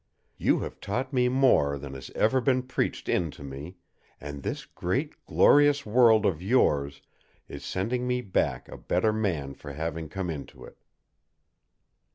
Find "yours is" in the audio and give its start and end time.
6.41-7.63